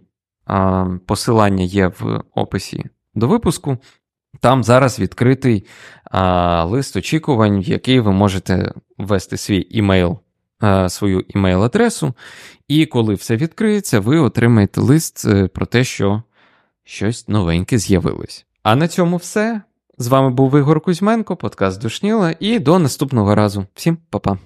е, 0.50 0.86
посилання 1.06 1.64
є 1.64 1.88
в 1.88 2.24
описі 2.36 2.86
до 3.16 3.28
випуску. 3.28 3.78
Там 4.40 4.64
зараз 4.64 5.00
відкритий 5.00 5.66
е, 6.14 6.64
лист 6.64 6.96
очікувань, 6.96 7.60
в 7.60 7.70
який 7.70 8.00
ви 8.00 8.12
можете 8.12 8.74
ввести 8.98 9.38
свій 9.38 9.68
імейл. 9.70 10.20
Е, 10.64 10.90
свою 10.90 11.20
імейл-адресу, 11.20 12.14
і 12.68 12.86
коли 12.86 13.14
все 13.14 13.36
відкриється, 13.36 14.00
ви 14.00 14.20
отримаєте 14.20 14.82
лист 14.82 15.26
е, 15.26 15.48
про 15.48 15.66
те, 15.66 15.84
що 15.84 16.24
щось 16.84 17.28
новеньке 17.28 17.78
з'явилось. 17.78 18.46
А 18.64 18.76
на 18.76 18.88
цьому 18.88 19.18
все. 19.18 19.62
З 19.98 20.08
вами 20.08 20.30
був 20.30 20.58
Ігор 20.58 20.82
Кузьменко, 20.82 21.36
подкаст 21.36 21.82
Душніла, 21.82 22.36
і 22.40 22.60
до 22.60 22.80
наступного 22.80 23.36
разу. 23.36 23.66
Всім 23.76 23.98
па-па. 24.10 24.38